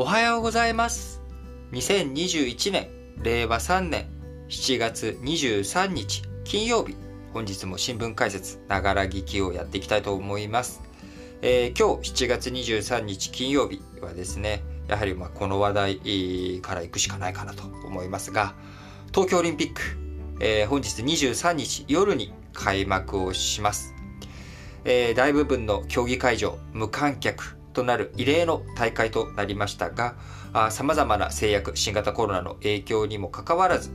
[0.00, 1.20] おはようございます。
[1.72, 2.88] 2021年、
[3.22, 4.08] 令和3年
[4.48, 6.96] 7月23日金曜日、
[7.34, 10.80] 本日も新聞解説、ながら聞きをやっていきたいと思います。
[11.42, 18.54] えー今日7月23日金曜日はですね、やはりまこの話題から行くしかないかなと思いますが、
[19.08, 19.82] 東京オリンピック、
[20.40, 23.92] えー本日23日夜に開幕をします。
[24.86, 30.16] えー大部分の競技会場無観客となる異例の大会となりましたが
[30.70, 33.90] さまざまな制約新型コロナの影響にもかかわらず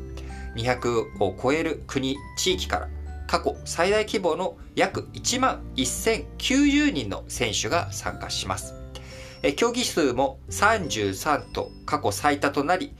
[0.55, 2.89] 200を超える国地域から
[3.27, 8.75] 過去最大規模の約1万1090人の選手が参加します。
[9.57, 12.95] 競技数も33と過去最多となり、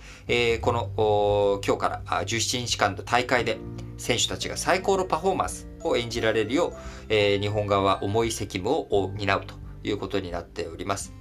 [0.62, 3.58] この今日から17日間の大会で
[3.98, 6.74] 選手たちが最高のパフォーマンスを演じられるよ
[7.10, 9.56] う、日本側は重い責務を担うと
[9.86, 11.14] いうことになっております。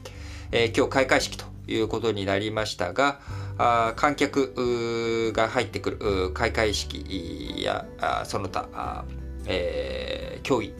[0.53, 3.21] えー今日開会式ということになりましたが、
[3.59, 7.87] あ観客が入ってくる開会式や
[8.25, 9.05] その他
[9.47, 10.75] えー競技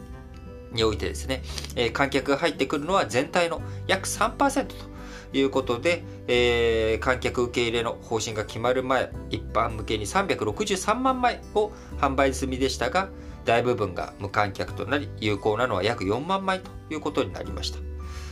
[0.73, 1.43] においてですね、
[1.77, 4.75] えー観客が入ってくるのは全体の約3%と
[5.33, 13.09] いうことで、えー観客受け入れの方針が決まる前、一般向けに363万枚を販売済みでしたが、
[13.45, 17.79] 大部分が無観客となり、有効なのは約4万枚ということになりました。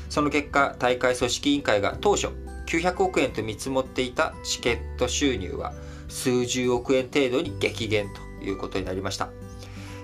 [0.08, 2.28] その結果、大会組織委員会が当初
[2.66, 5.72] 900億円と見積もっていたチケット収入は
[6.08, 8.08] 数十億円程度に激減
[8.40, 9.30] ということになりました。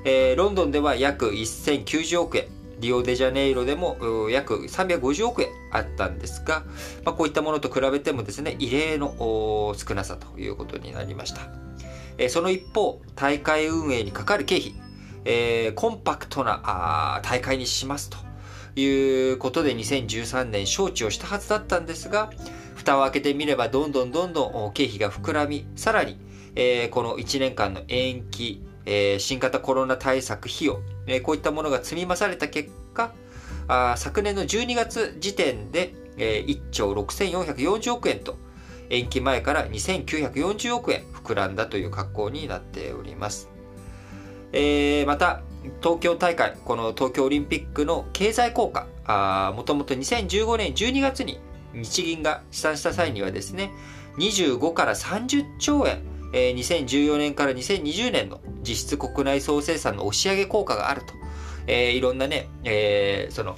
[0.04, 2.46] えーロンドンでは約1090億円、
[2.78, 6.62] リオデジャネイロでも約350億円あったんですが、
[7.04, 11.42] まあ、こういったものと比べてもですね、異例の少なさということになりました。
[12.16, 14.74] えーその一方、大会運営にかかる経費、
[15.24, 18.27] えーコンパクトなあ大会にしますと
[18.76, 22.30] いうことで2013年招致をしたはずだったんですが、
[22.76, 26.16] 蓋を開けてみればどんどんどんどん経費が膨らみ、さらに、
[26.54, 33.12] えーこの1年間の延期、えー新型コロナ対策費用、えーこういったものが積み増された結果、
[33.66, 38.36] あ昨年の12月時点で、えー1兆6440億円と、
[38.90, 43.50] 延期前から2940億円膨らんだという格好になっております。
[44.52, 45.42] えーまた、
[45.82, 48.86] 東京大会、この東京オリンピックの経済効果、
[49.54, 51.40] もともと2015年12月に
[51.74, 53.70] 日銀が試算した際にはですね、
[54.18, 56.02] 25から30兆円、
[56.32, 61.06] えー2014年から2020年の実質国内総生産の押し上げ効果があると、
[61.66, 63.56] えーいろんなね、えーその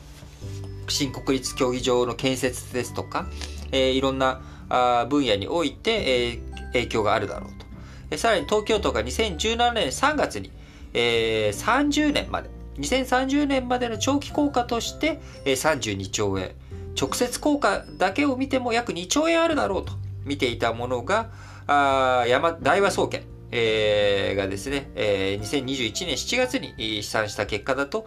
[0.88, 3.26] 新国立競技場の建設ですとか、
[3.72, 7.66] えーいろんなあ分野において、えー影響があるだろうと。
[8.10, 10.52] えーさらに東京都が2017年3月に、
[10.94, 16.52] えー30年まで、2030年までの長期効果として、えー32兆円、
[17.00, 19.92] 直接効果だけを見ても約2兆円あるだろうと
[20.24, 21.30] 見ていたものが、
[21.66, 28.06] あ山大和総研、えーがですね、えー2021年7月に試算した結果だと、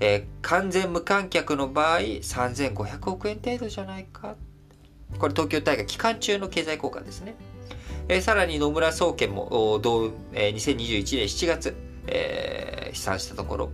[0.00, 4.36] えー完全無観客の場合3500億円程度じゃないか。
[5.18, 7.34] これ東京大会期間中の経済効果ですね。
[8.08, 11.76] えーさらに野村総研も同、えー2021年7月、
[12.10, 13.70] えー試算したところ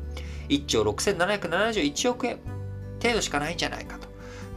[0.48, 2.38] 1兆6771億円
[3.00, 4.08] 程度しかないんじゃないかと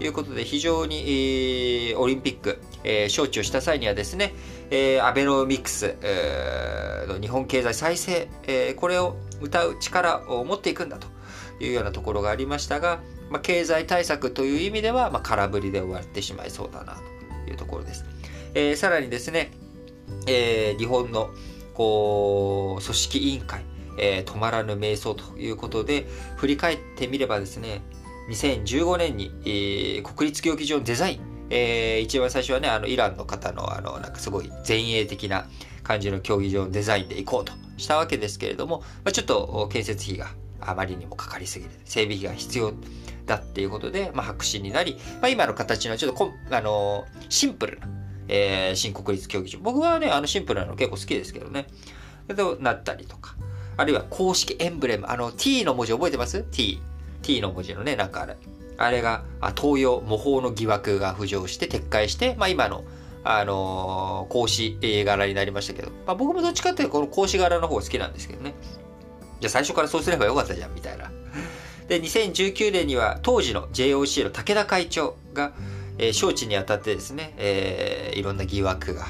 [0.03, 4.33] いうことで非常に、えーオリンピック、えー招致をした際にはですね、
[4.69, 11.07] えーアベノミクス、えーの日本経済再生、えーこれを歌う力を持っていくんだと
[11.63, 12.99] いうようなところがありましたが、
[13.29, 16.95] まあ、経済対策という意味では、まあ、空振りで終わってしまいそうだな
[17.45, 18.05] というところです。
[18.53, 19.51] えーさらにですね、
[20.27, 21.29] えー日本の
[21.73, 23.63] こう組織委員会、
[23.97, 27.81] えー止まらぬ瞑想ということで振り返ってみればですね
[28.29, 31.19] 2015年に、えー国立競技場のデザイン、
[31.49, 35.47] えー一番最初はねあのイランの方のあのなんかすごい前衛的な
[35.83, 40.27] 感じの競技場のデザインで行こうとしたわけですけれども、まあ、ちょっと建設費が
[40.59, 42.73] あまりにもかかりすぎる整備費が必要
[43.25, 47.87] だっていうことで、まあ、白紙になり、まあ、今の形のちょっとこあのシンプルな
[48.27, 49.59] えー新国立競技場。
[49.59, 51.67] 僕はね、あのシンプルなの結構好きですけどね。
[52.35, 53.35] となったりとか。
[53.77, 55.05] あるいは公式エンブレム。
[55.07, 56.81] あの T の文字覚えてます ?T。
[57.21, 58.37] T の文字のね、なんかあれ。
[58.77, 62.83] あれが、あ東洋模倣の疑惑が浮上して撤回して、まあ今の、
[63.23, 68.53] あのー格子柄になりましたけど、まあ僕もどっちかっていうとこの格子柄の方が好きなんですけどね。
[69.39, 71.11] じゃあ最初からそうすればよかったじゃん、みたいな。
[71.87, 75.53] で、2019年には当時の JOC の武田会長が、
[75.99, 79.07] えー招致にあたってですね、えーいろんな疑惑が。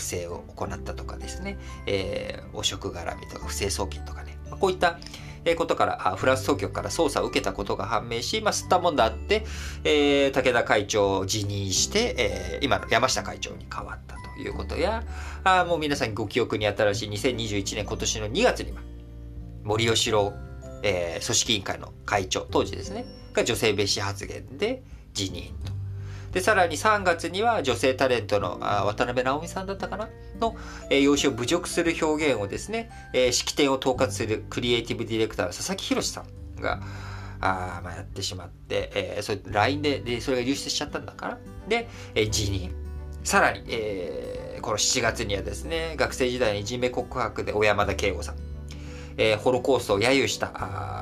[0.00, 4.98] 不正を行ったとかですね、えー汚職絡みとか不正送金とかね、まこういった、
[5.56, 9.44] ことから、フランス当局から捜査を受けたことが判明し、まあ、吸ったもんだって、
[9.84, 15.04] えー、武田会長を辞任して、えー、今の山下会長に変わったということや、
[15.44, 18.80] あもう皆さんご記憶に新しい2021年今年の2月には、
[19.64, 20.32] 森喜朗、
[20.82, 24.82] えー、組織委員会の会長、当時ですね、が女性蔑視発言で
[25.14, 25.79] 辞任と。
[26.32, 30.08] で、さらに3月には女性タレントのあ渡辺直美さんだったかな？
[30.40, 30.56] の、
[30.90, 36.80] えー、容姿を侮辱する表現をですね、えー、式典を統括するクリエイティブディレクターの佐々木宏さんが、
[37.40, 41.38] あまあ、やってしまって、えー、それ LINE ででそれが流出しちゃったんだから。
[41.68, 42.74] で、えー、辞任。
[43.22, 48.36] さらに、えー、この7月にはですね学生時代にいじめ告白で小山田圭吾さん、
[49.18, 50.99] えー、ホロコーストを揶揄したあ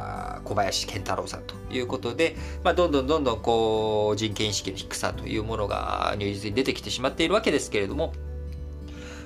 [0.49, 8.15] 小林健太郎さんということで、まあ、どんどんどんどんこう人権意識の低さというものが入実に出てきてしまっているわけですけれども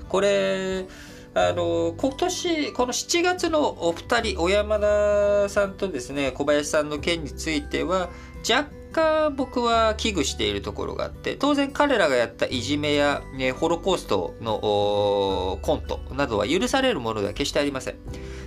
[0.08, 0.86] これ
[1.34, 8.10] あの今年この7月のお二人小山田さんとですね小林さんの件については
[8.46, 17.96] 若干僕は危惧しているところがあって当然彼らがやったいじめや、ね、ホロコーストのコントなどは許されるものでは決してありません。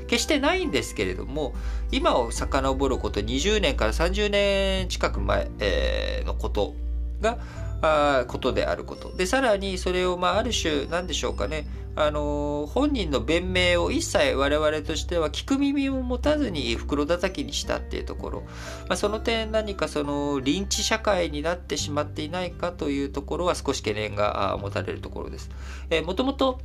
[0.07, 1.55] 決してないんですけれども
[1.91, 6.75] 今を遡ること20年から30年近く前、えー、のこと
[7.21, 7.39] が
[7.81, 9.15] あことであること。
[9.15, 25.49] で、さらにそれを、まあ、ある種、なんでしょうかね、あのー、本人の弁明を一切我々としては聞く耳を持たずに袋叩きにしたっていうところ、まあ、その点何かその、リンチ社会になってしまっていないかというところは少し懸念が持たれるところです。
[25.89, 26.59] えー、もともと、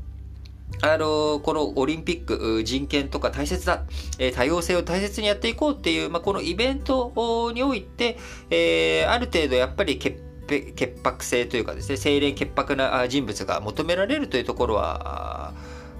[0.82, 3.84] あのこのオリンピック、人権とか大切だ、
[4.18, 8.18] え多様性を大切にやっていこうっていう、まあ、このイベントにおいて、
[8.50, 15.39] えー、ある程度やっぱり潔潔白性というかですね、清廉潔白な人物が求められるというところは、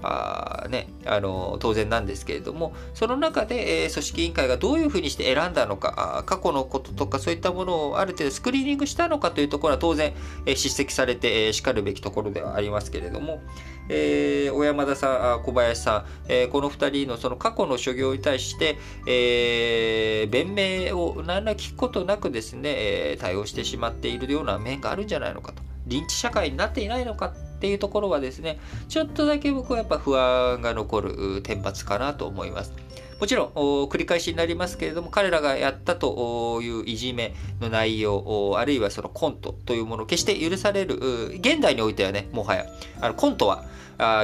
[0.03, 10.13] あね、あの当然なんですけれどもその中で、えー、組織委員会がどういうふうにして選んだのか過去のこととかそういったものをある程度スクリーニングしたのかというところは当然、
[10.45, 13.41] えー、叱責されて、えー、しかるべきところではありますけれども、
[13.89, 18.77] えー、小山田さん小林さん、えー、この2人のその過去の所業に対して、
[19.07, 22.69] えー、弁明を何ら聞くことなくですね、
[23.11, 25.61] えー、対応してしまっているような面があるんじゃないのかと。
[25.87, 28.57] 臨地社会になっていないのかっていうところはですね、
[28.89, 32.73] ちょっとだけ僕はやっぱ不安が残る天罰かなと思います。
[33.19, 40.95] もちろん、繰り返しになりますけれども、彼らがやったといういじめの内容、あるいはそのコントというもの、決して許される、
[41.35, 42.65] 現代においてはね、もはや、
[42.99, 43.65] あのコントは、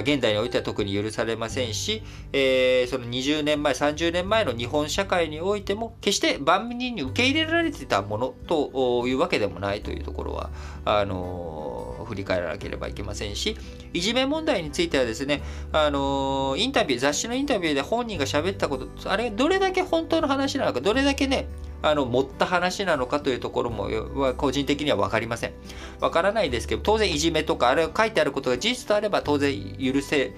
[0.01, 2.01] 現代においては特に許されませんし、
[2.33, 10.49] えー、その20年前、30年前の日本社会においても、決して万人に受け入れられてたものというわけでもないというところは、
[10.85, 11.76] あのー、
[12.07, 13.55] 振り返らなければいけませんし、
[13.93, 21.47] いじめ問題についてはですね、あの、インタビュー、雑誌のインタビューで本人が喋ったこと、あれ、どれだけ本当の話なのか、どれだけね、
[21.81, 23.89] あの、持った話なのかというところも、
[24.37, 25.53] 個人的には分かりません。
[25.99, 30.33] 分からないですけど、当然いじめとか、あれ書いてあることが事実とあれば当然許せ、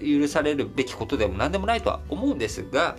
[0.00, 2.96] 許されるべきことでも何でもないとは思うんですが、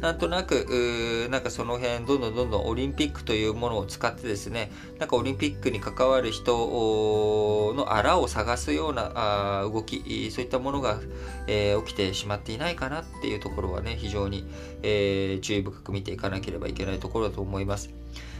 [0.00, 10.98] なんとなく、なんかその辺、どんどんどんどんオリンピックというものを使ってですね、なんかオリンピックに関わる人のあらを探すような動き、そういったものが、
[11.46, 14.46] えー、起きてしまっていないかなっていうところはね、非常に、
[14.82, 17.90] えー、注意深く見ていかなければいけないところだと思います。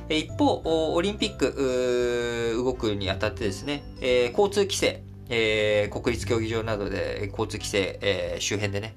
[0.09, 0.63] 一方、
[0.95, 8.95] オリンピック動くにあたってですね、え、交通規制、えー、国立競技場などで交通規制、えー、周辺でね、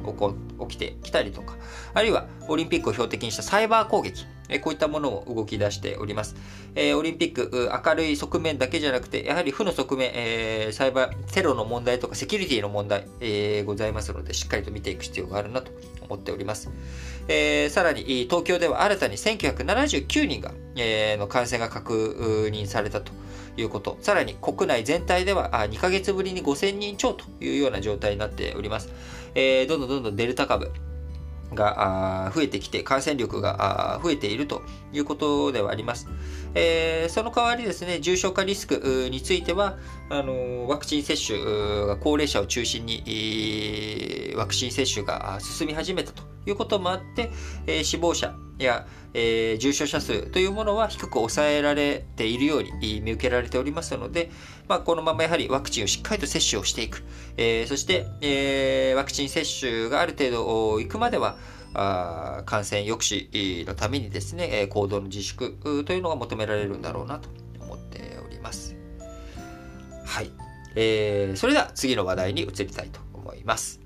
[0.68, 1.56] 起きてきたりとか、
[1.94, 6.36] あるいはオリンピックを標的にしたサイバー攻撃、え、こういったものも動き出しております。
[6.76, 15.72] え、オリンピック、明るい側面だけじゃなくて、やはり負の側面、え、サイバー、テロの問題とかセキュリティの問題、え、ございますので、しっかりと見ていく必要があるなと
[16.02, 16.70] 思っております。
[17.28, 23.12] え、さらに、東京では新たに1979人が、え、の感染が確認されたと
[23.58, 23.98] いうこと。
[24.02, 28.90] さらに国内全体では2ヶ月ぶりに5000人超というような状態になっております。
[29.36, 30.72] えー、どんどんどんどんデルタ株、
[31.56, 36.08] が増えてきて感染力が増えているということではあります。
[36.56, 39.78] えー、その代わりですね、重症化リスクについては、
[40.10, 41.40] あのワクチン接種
[41.86, 47.32] が高齢者を中心にワクチン接種が進み始めたということもあって、
[47.68, 54.32] えー、死亡者や、えー、重症者数というものは低く抑えられているように見受けられておりますので、
[54.68, 57.04] まあ、このままやはりワクチンをしっかりと接種をしていく、
[57.38, 61.38] えー、そして、えー、ワクチン接種がある程度いくまでは
[61.74, 67.30] あ感染抑止のためにですね、行動の自粛というのが求められるんだろうなと
[67.60, 68.76] 思っております。
[70.06, 70.32] はい。
[70.76, 73.83] えー、それでは次の話題に移りたいと思います。